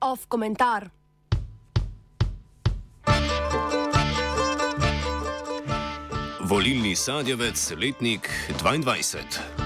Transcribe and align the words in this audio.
Off 0.00 0.26
komentar. 0.28 0.90
Volilni 6.40 6.96
sadjevec, 6.96 7.70
letnik 7.78 8.28
22. 8.58 9.61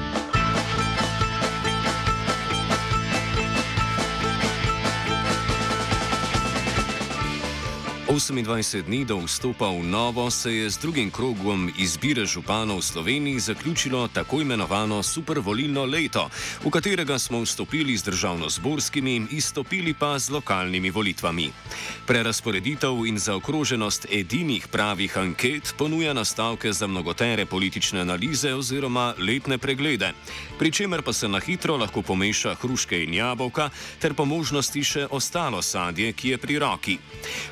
28 8.07 8.86
dni 8.86 9.02
do 9.02 9.18
vstopa 9.27 9.66
v 9.66 9.82
novo 9.82 10.30
se 10.30 10.55
je 10.55 10.70
z 10.70 10.79
drugim 10.79 11.11
krogom 11.11 11.66
izbire 11.79 12.23
županov 12.27 12.79
v 12.79 12.82
Sloveniji 12.82 13.41
zaključilo 13.41 14.09
tako 14.09 14.41
imenovano 14.41 15.02
supervolilno 15.02 15.84
leto, 15.84 16.30
v 16.65 16.70
katerega 16.70 17.19
smo 17.19 17.42
vstopili 17.42 17.98
z 17.98 18.06
državno-zborskimi, 18.06 19.27
izstopili 19.30 19.95
pa 19.95 20.19
z 20.19 20.30
lokalnimi 20.30 20.91
volitvami. 20.91 21.51
Prerasporeditev 22.06 22.95
in 23.06 23.19
zaokroženost 23.19 24.07
edinih 24.07 24.68
pravih 24.68 25.18
anket 25.18 25.74
ponuja 25.79 26.12
nastavke 26.12 26.73
za 26.73 26.87
mnogotere 26.87 27.46
politične 27.46 28.01
analize 28.01 28.54
oziroma 28.54 29.15
letne 29.18 29.59
preglede, 29.59 30.12
pri 30.59 30.70
čemer 30.70 31.02
pa 31.02 31.12
se 31.12 31.29
na 31.29 31.41
hitro 31.41 31.77
lahko 31.77 32.02
pomeša 32.02 32.54
hruške 32.54 33.02
in 33.02 33.15
jabolka, 33.15 33.70
ter 33.98 34.15
po 34.15 34.24
možnosti 34.24 34.84
še 34.84 35.07
ostalo 35.10 35.62
sadje, 35.62 36.12
ki 36.12 36.29
je 36.29 36.38
pri 36.38 36.59
roki. 36.59 36.98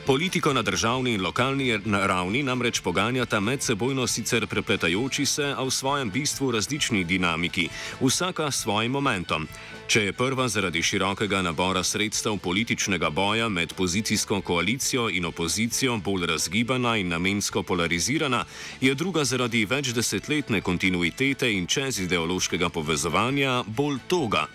Politik 0.06 0.43
Politiko 0.44 0.60
na 0.60 0.62
državni 0.62 1.12
in 1.12 1.22
lokalni 1.22 1.78
ravni 1.86 2.42
namreč 2.42 2.80
poganjata 2.80 3.40
medsebojno 3.40 4.06
sicer 4.06 4.46
prepletajoči 4.46 5.26
se, 5.26 5.44
a 5.56 5.62
v 5.64 5.70
svojem 5.70 6.10
bistvu 6.10 6.50
različni 6.50 7.04
dinamiki, 7.04 7.68
vsaka 8.00 8.50
s 8.50 8.60
svojim 8.62 8.92
momentom. 8.92 9.48
Če 9.88 10.02
je 10.04 10.12
prva 10.12 10.48
zaradi 10.48 10.82
širokega 10.82 11.40
nabora 11.42 11.80
sredstev 11.82 12.36
političnega 12.36 13.10
boja 13.10 13.48
med 13.48 13.72
pozicijsko 13.72 14.40
koalicijo 14.40 15.08
in 15.08 15.24
opozicijo 15.24 15.96
bolj 15.96 16.26
razgibana 16.26 16.96
in 16.96 17.08
namensko 17.08 17.62
polarizirana, 17.62 18.44
je 18.80 18.94
druga 18.94 19.24
zaradi 19.24 19.64
večdesetletne 19.64 20.60
kontinuitete 20.60 21.52
in 21.52 21.66
čezideološkega 21.66 22.68
povezovanja 22.68 23.62
bolj 23.66 23.98
toga. 24.08 24.46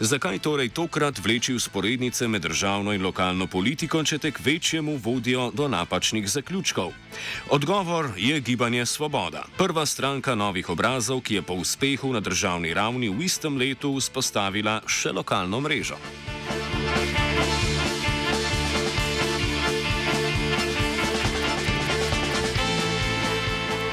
Zakaj 0.00 0.38
torej 0.38 0.68
tokrat 0.68 1.18
vleči 1.18 1.54
usporednice 1.54 2.28
med 2.28 2.42
državno 2.42 2.92
in 2.92 3.02
lokalno 3.02 3.46
politiko, 3.46 4.04
če 4.04 4.18
tek 4.18 4.40
večjemu 4.44 4.96
vodijo 4.96 5.50
do 5.54 5.68
napačnih 5.68 6.28
zaključkov? 6.28 6.92
Odgovor 7.50 8.10
je 8.16 8.40
gibanje 8.40 8.86
Svoboda, 8.86 9.44
prva 9.56 9.86
stranka 9.86 10.34
novih 10.34 10.70
obrazov, 10.70 11.20
ki 11.20 11.34
je 11.34 11.42
po 11.42 11.54
uspehu 11.54 12.12
na 12.12 12.20
državni 12.20 12.74
ravni 12.74 13.08
v 13.08 13.24
istem 13.24 13.56
letu 13.56 13.96
vzpostavila 13.96 14.80
še 14.86 15.12
lokalno 15.12 15.60
mrežo. 15.60 16.00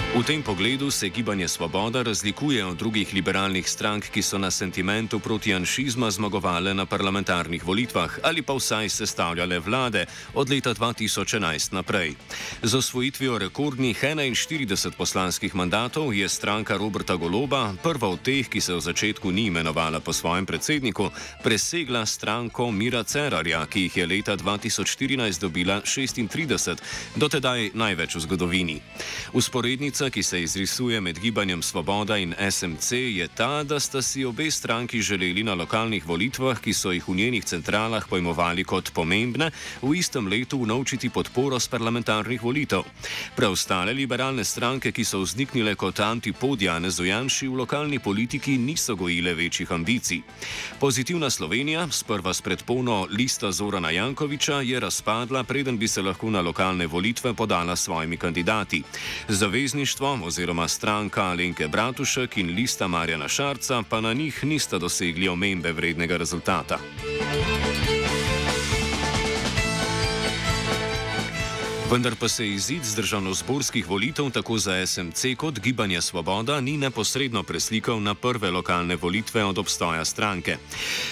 V 0.09 0.25
tem 0.25 0.41
pogledu 0.41 0.91
se 0.91 1.09
gibanje 1.09 1.47
Svoboda 1.47 2.01
razlikuje 2.01 2.65
od 2.65 2.77
drugih 2.77 3.13
liberalnih 3.13 3.69
strank, 3.69 4.09
ki 4.09 4.21
so 4.21 4.37
na 4.37 4.51
sentimentu 4.51 5.19
proti 5.19 5.53
anšizma 5.53 6.09
zmagovale 6.11 6.73
na 6.73 6.85
parlamentarnih 6.85 7.61
volitvah 7.61 8.17
ali 8.23 8.41
pa 8.41 8.53
vsaj 8.53 8.89
sestavljale 8.89 9.59
vlade 9.59 10.05
od 10.33 10.49
leta 10.49 10.73
2011 10.73 11.73
naprej. 11.73 12.13
Z 12.63 12.75
osvojitvijo 12.75 13.37
rekordnih 13.37 14.03
41 14.03 14.91
poslanskih 14.97 15.55
mandatov 15.55 16.13
je 16.13 16.29
stranka 16.29 16.77
Roberta 16.77 17.15
Goloba, 17.15 17.73
prva 17.83 18.09
od 18.09 18.21
teh, 18.21 18.49
ki 18.49 18.61
se 18.61 18.73
v 18.73 18.81
začetku 18.81 19.31
ni 19.31 19.45
imenovala 19.45 19.99
po 19.99 20.13
svojem 20.13 20.45
predsedniku, 20.45 21.11
presegla 21.43 22.05
stranko 22.05 22.71
Mira 22.71 23.03
Cerarja, 23.03 23.65
ki 23.65 23.81
jih 23.81 23.97
je 23.97 24.07
leta 24.07 24.37
2014 24.37 25.41
dobila 25.41 25.81
36, 25.85 26.81
dotedaj 27.15 27.71
največ 27.73 28.15
v 28.15 28.19
zgodovini. 28.19 28.81
Usporednica 29.99 30.19
ki 30.19 30.23
se 30.23 30.41
izrisuje 30.43 31.01
med 31.01 31.19
gibanjem 31.19 31.61
Svoboda 31.61 32.17
in 32.17 32.33
SMC, 32.51 32.91
je 32.91 33.27
ta, 33.27 33.63
da 33.63 33.79
sta 33.79 34.01
si 34.01 34.25
obe 34.25 34.51
stranki 34.51 35.01
želeli 35.01 35.43
na 35.43 35.53
lokalnih 35.53 36.07
volitvah, 36.07 36.59
ki 36.59 36.73
so 36.73 36.91
jih 36.91 37.03
v 37.07 37.15
njenih 37.15 37.43
centralah 37.45 38.07
pojmovali 38.07 38.63
kot 38.63 38.93
pomembne, 38.93 39.51
v 39.81 39.95
istem 39.95 40.27
letu 40.27 40.57
unovčiti 40.57 41.09
podporo 41.09 41.59
z 41.59 41.67
parlamentarnih 41.67 42.43
volitev. 42.43 42.83
Preostale 43.35 43.93
liberalne 43.93 44.43
stranke, 44.43 44.91
ki 44.91 45.03
so 45.03 45.19
vzniknile 45.19 45.75
kot 45.75 45.99
antipodjane 45.99 46.89
zojanši 46.89 47.47
v 47.47 47.55
lokalni 47.55 47.99
politiki, 47.99 48.57
niso 48.57 48.95
gojile 48.95 49.33
večjih 49.33 49.71
ambicij. 49.71 50.21
Pozitivna 50.79 51.29
Slovenija, 51.29 51.87
sprva 51.91 52.33
s 52.33 52.41
predpolno 52.41 53.07
lista 53.11 53.51
Zorana 53.51 53.91
Jankoviča, 53.91 54.61
je 54.61 54.79
razpadla, 54.79 55.43
preden 55.43 55.77
bi 55.77 55.87
se 55.87 56.01
lahko 56.01 56.29
na 56.29 56.41
lokalne 56.41 56.87
volitve 56.87 57.33
podala 57.33 57.75
svojimi 57.75 58.17
kandidati. 58.17 58.83
Zavezništvo 59.27 59.88
društvo 59.89 60.19
oziroma 60.23 60.67
stranka 60.67 61.23
Alenke 61.23 61.67
Bratušek 61.67 62.37
in 62.37 62.49
lista 62.55 62.87
Marjana 62.87 63.27
Šarca 63.27 63.83
pa 63.89 64.01
na 64.01 64.13
njih 64.13 64.43
nista 64.43 64.77
dosegli 64.77 65.27
omembe 65.27 65.71
vrednega 65.71 66.17
rezultata. 66.17 66.77
Vendar 71.91 72.15
pa 72.15 72.27
se 72.27 72.47
izid 72.47 72.83
z 72.83 72.95
državno-zborskih 72.95 73.87
volitev 73.87 74.29
tako 74.29 74.57
za 74.57 74.87
SMC 74.87 75.25
kot 75.37 75.59
Gibanje 75.59 76.01
Svoboda 76.01 76.61
ni 76.61 76.77
neposredno 76.77 77.43
preslikal 77.43 78.01
na 78.01 78.13
prve 78.15 78.51
lokalne 78.51 78.95
volitve 78.95 79.43
od 79.45 79.57
obstoja 79.57 80.05
stranke. 80.05 80.57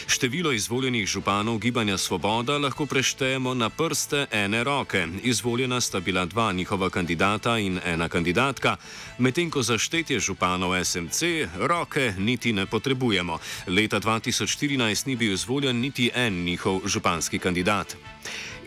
Število 0.07 0.51
izvoljenih 0.51 1.07
županov 1.07 1.57
Gibanja 1.57 1.97
Svoboda 1.97 2.57
lahko 2.57 2.85
preštejemo 2.85 3.53
na 3.53 3.69
prste 3.69 4.25
ene 4.31 4.63
roke. 4.63 5.07
Izvoljena 5.23 5.81
sta 5.81 5.99
bila 5.99 6.25
dva 6.25 6.51
njihova 6.53 6.89
kandidata 6.89 7.57
in 7.57 7.79
ena 7.85 8.09
kandidatka, 8.09 8.75
medtem 9.17 9.49
ko 9.49 9.61
za 9.61 9.77
štetje 9.77 10.19
županov 10.19 10.85
SMC 10.85 11.21
roke 11.55 12.13
niti 12.17 12.53
ne 12.53 12.65
potrebujemo. 12.65 13.39
Leta 13.67 13.99
2014 13.99 15.07
ni 15.07 15.15
bil 15.15 15.33
izvoljen 15.33 15.79
niti 15.79 16.11
en 16.15 16.43
njihov 16.43 16.81
županski 16.85 17.39
kandidat. 17.39 17.95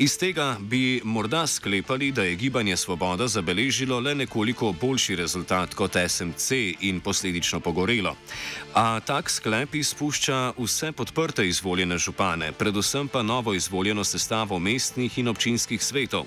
Iz 0.00 0.16
tega 0.18 0.56
bi 0.60 1.00
morda 1.04 1.46
sklepali, 1.46 2.12
da 2.12 2.22
je 2.22 2.34
gibanje 2.34 2.76
Svoboda 2.76 3.28
zabeležilo 3.28 4.00
le 4.00 4.14
nekoliko 4.14 4.72
boljši 4.80 5.16
rezultat 5.16 5.74
kot 5.74 5.96
SMC 6.08 6.50
in 6.80 7.00
posledično 7.00 7.60
pogorelo. 7.60 8.16
A 8.74 9.00
tak 9.00 9.30
sklep 9.30 9.74
izpušča 9.74 10.52
vse 10.58 10.92
podprte 10.92 11.48
izvoljene 11.48 11.98
župane, 11.98 12.52
predvsem 12.52 13.08
pa 13.08 13.22
novo 13.22 13.54
izvoljeno 13.54 14.04
sestavo 14.04 14.58
mestnih 14.58 15.18
in 15.18 15.28
občinskih 15.28 15.84
svetov. 15.84 16.24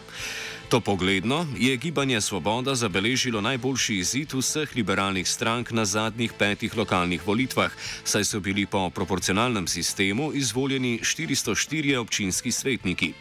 To 0.69 0.79
pogledno 0.79 1.47
je 1.57 1.78
gibanje 1.78 2.22
Svoboda 2.22 2.75
zabeležilo 2.75 3.41
najboljši 3.41 3.96
izid 3.96 4.34
vseh 4.34 4.75
liberalnih 4.75 5.29
strank 5.29 5.72
na 5.72 5.85
zadnjih 5.85 6.34
petih 6.34 6.78
lokalnih 6.78 7.28
volitvah, 7.28 7.72
saj 8.03 8.24
so 8.24 8.40
bili 8.40 8.66
po 8.66 8.90
proporcionalnem 8.90 9.68
sistemu 9.68 10.31
izvoljeni 10.34 11.00
404 11.03 11.97
občinski 11.97 12.51
svetniki. 12.51 13.13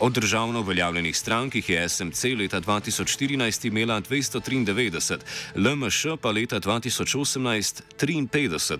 Od 0.00 0.12
državno 0.12 0.60
uveljavljenih 0.60 1.16
strank 1.16 1.54
jih 1.54 1.68
je 1.68 1.88
SMC 1.88 2.24
leta 2.38 2.60
2014 2.60 3.66
imela 3.66 4.00
293, 4.00 5.18
LMŠ 5.56 6.06
pa 6.20 6.30
leta 6.30 6.60
2018 6.60 7.82
53. 8.00 8.78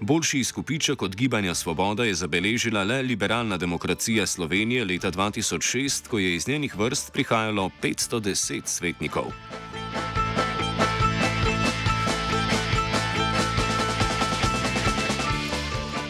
Boljši 0.00 0.38
izkupiček 0.38 1.02
od 1.02 1.16
gibanja 1.16 1.54
Svoboda 1.54 2.04
je 2.04 2.14
zabeležila 2.14 2.82
le 2.82 3.02
liberalna 3.02 3.56
demokracija 3.56 4.26
Slovenije 4.26 4.84
leta 4.84 5.10
2006, 5.10 6.08
ko 6.08 6.18
je 6.18 6.34
iz 6.34 6.48
njenih 6.48 6.76
vrst 6.76 7.12
prihajalo 7.12 7.49
prihajalo 7.50 7.70
510 7.82 8.66
svetnikov. 8.66 9.32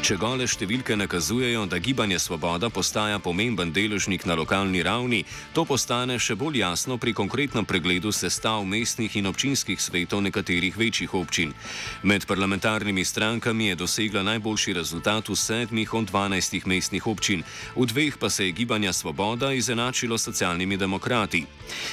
Če 0.01 0.15
gole 0.17 0.47
številke 0.49 0.95
nakazujejo, 0.97 1.67
da 1.69 1.77
gibanje 1.77 2.17
Svoboda 2.25 2.71
postaja 2.73 3.19
pomemben 3.21 3.69
deležnik 3.69 4.23
na 4.25 4.33
lokalni 4.39 4.81
ravni, 4.81 5.19
to 5.53 5.67
postane 5.69 6.17
še 6.17 6.39
bolj 6.41 6.63
jasno 6.63 6.97
pri 6.97 7.13
konkretnem 7.13 7.67
pregledu 7.69 8.09
sestav 8.09 8.65
mestnih 8.65 9.19
in 9.21 9.29
občinskih 9.29 9.77
svetov 9.77 10.23
nekaterih 10.25 10.79
večjih 10.81 11.13
občin. 11.21 11.53
Med 12.03 12.25
parlamentarnimi 12.25 13.05
strankami 13.05 13.69
je 13.69 13.77
dosegla 13.83 14.23
najboljši 14.25 14.75
rezultat 14.81 15.29
v 15.29 15.37
sedmih 15.37 15.93
od 15.93 16.09
dvanajstih 16.09 16.65
mestnih 16.65 17.05
občin, 17.05 17.45
v 17.77 17.85
dveh 17.93 18.17
pa 18.17 18.33
se 18.33 18.49
je 18.49 18.57
gibanje 18.57 18.97
Svoboda 18.97 19.53
izenačilo 19.53 20.17
s 20.17 20.33
socialnimi 20.33 20.81
demokrati. 20.81 21.45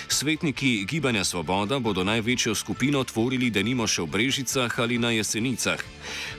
Svetniki 0.08 0.88
gibanja 0.88 1.28
Svoboda 1.28 1.84
bodo 1.84 2.08
največjo 2.08 2.56
skupino 2.56 3.04
tvorili 3.04 3.52
denimo 3.52 3.84
še 3.84 4.08
v 4.08 4.16
Brežicah 4.16 4.72
ali 4.80 4.96
na 4.96 5.12
Jesenicah. 5.12 5.84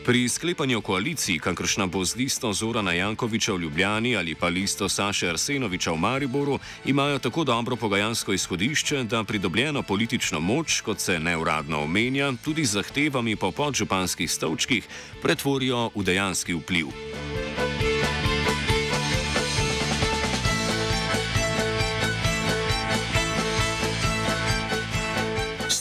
Pri 0.08 0.24
sklepanju 0.32 0.80
koalicij, 0.80 1.36
kakršna 1.58 1.90
bo 1.90 2.04
z 2.06 2.14
listo 2.14 2.52
Zorana 2.54 2.92
Jankoviča 2.94 3.52
v 3.52 3.66
Ljubljani 3.66 4.16
ali 4.16 4.34
pa 4.34 4.46
listo 4.46 4.88
Saše 4.88 5.28
Arsenoviča 5.28 5.90
v 5.90 5.98
Mariboru, 5.98 6.58
imajo 6.86 7.18
tako 7.18 7.44
dobro 7.44 7.76
pogajansko 7.76 8.32
izhodišče, 8.32 9.02
da 9.04 9.24
pridobljeno 9.24 9.82
politično 9.82 10.40
moč, 10.40 10.80
kot 10.80 11.00
se 11.00 11.18
neuradno 11.18 11.82
omenja, 11.82 12.32
tudi 12.44 12.64
z 12.64 12.78
zahtevami 12.78 13.36
po 13.36 13.50
podžupanskih 13.50 14.30
stolčkih, 14.30 14.86
pretvorijo 15.22 15.90
v 15.94 16.04
dejanski 16.04 16.54
vpliv. 16.54 16.94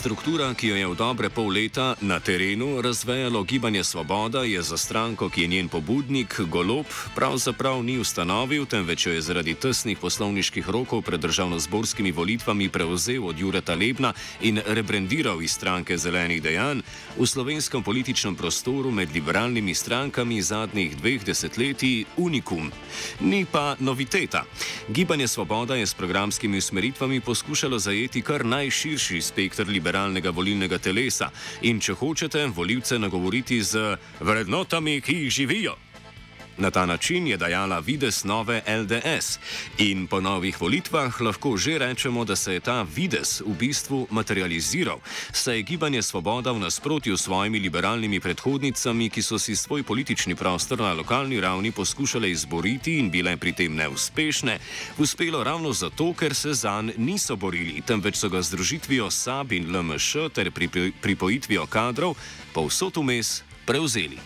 Struktura, 0.08 0.54
ki 0.56 0.68
jo 0.72 0.76
je 0.80 0.88
v 0.88 0.96
dobre 0.96 1.28
pol 1.28 1.52
leta 1.52 1.92
na 2.00 2.24
terenu 2.24 2.80
razvejalo 2.80 3.44
Gibanje 3.44 3.84
Svoboda, 3.84 4.48
je 4.48 4.62
za 4.64 4.80
stranko, 4.80 5.28
ki 5.28 5.42
je 5.42 5.48
njen 5.48 5.68
pobudnik, 5.68 6.32
Golob, 6.48 6.88
pravzaprav 7.12 7.84
ni 7.84 8.00
ustanovil, 8.00 8.64
temveč 8.64 9.04
jo 9.04 9.12
je 9.12 9.22
zaradi 9.22 9.52
tesnih 9.60 10.00
poslovniških 10.00 10.64
rokov 10.64 11.04
pred 11.04 11.20
državno-zborskimi 11.20 12.16
volitvami 12.16 12.70
prevzel 12.72 13.28
od 13.28 13.36
Jureta 13.36 13.76
Lebna 13.76 14.14
in 14.48 14.64
rebrandiral 14.64 15.44
iz 15.44 15.52
stranke 15.52 15.98
zelenih 16.00 16.40
dejanj 16.40 16.88
v 17.20 17.28
slovenskem 17.28 17.84
političnem 17.84 18.40
prostoru 18.40 18.88
med 18.92 19.12
liberalnimi 19.12 19.76
strankami 19.76 20.40
zadnjih 20.40 20.96
dveh 21.04 21.20
desetletij 21.20 22.08
unikum. 22.16 22.72
Ni 23.20 23.44
pa 23.44 23.76
noviteta. 23.84 24.48
Gibanje 24.88 25.28
Svoboda 25.28 25.76
je 25.76 25.84
s 25.84 25.94
programskimi 25.94 26.64
usmeritvami 26.64 27.20
poskušalo 27.20 27.76
zajeti 27.80 28.24
kar 28.24 28.46
najširši 28.48 29.22
spektr 29.22 29.68
liberalnih 29.68 29.97
liberalnega 29.98 30.32
volilnega 30.32 30.78
telesa 30.78 31.32
in 31.62 31.80
če 31.82 31.96
hočete 31.98 32.46
voljivce 32.54 33.00
nagovoriti 33.00 33.62
z 33.64 33.98
vrednotami, 34.20 35.02
ki 35.02 35.24
jih 35.24 35.32
živijo. 35.32 35.76
Na 36.58 36.72
ta 36.72 36.86
način 36.86 37.28
je 37.28 37.38
dajala 37.38 37.80
vides 37.80 38.24
nove 38.24 38.62
LDS 38.68 39.40
in 39.78 40.08
po 40.08 40.22
novih 40.22 40.62
volitvah 40.62 41.22
lahko 41.22 41.58
že 41.58 41.78
rečemo, 41.78 42.26
da 42.26 42.36
se 42.36 42.54
je 42.54 42.60
ta 42.60 42.86
vides 42.96 43.42
v 43.46 43.54
bistvu 43.60 44.08
materializiral, 44.10 45.00
saj 45.32 45.56
je 45.56 45.64
gibanje 45.64 46.02
Svoboda 46.02 46.52
v 46.52 46.60
nasprotju 46.60 47.18
s 47.18 47.22
svojimi 47.24 47.60
liberalnimi 47.60 48.20
predhodnicami, 48.20 49.10
ki 49.10 49.22
so 49.22 49.40
si 49.40 49.56
svoj 49.56 49.84
politični 49.84 50.36
prostor 50.36 50.80
na 50.80 50.94
lokalni 50.94 51.40
ravni 51.42 51.72
poskušale 51.72 52.32
izboriti 52.32 52.98
in 52.98 53.12
bile 53.12 53.38
pri 53.38 53.54
tem 53.54 53.76
neuspešne, 53.76 54.60
uspelo 54.98 55.44
ravno 55.44 55.74
zato, 55.74 56.14
ker 56.14 56.36
se 56.36 56.54
zanj 56.54 56.92
niso 56.98 57.36
borili, 57.36 57.82
temveč 57.82 58.16
so 58.16 58.30
ga 58.30 58.42
združitvijo 58.42 59.12
SAB 59.12 59.52
in 59.52 59.76
LMŠ 59.76 60.32
ter 60.34 60.52
pripojitvijo 61.02 61.66
kadrov 61.66 62.16
povsod 62.54 62.98
vmes 62.98 63.44
prevzeli. 63.66 64.18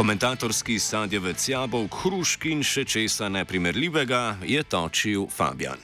Komentatorski 0.00 0.78
sadjevec 0.78 1.42
jabolk, 1.48 1.92
hrušk 2.02 2.46
in 2.48 2.62
še 2.64 2.86
česa 2.88 3.28
neprimerljivega 3.28 4.38
je 4.48 4.62
točil 4.64 5.26
Fabian. 5.28 5.76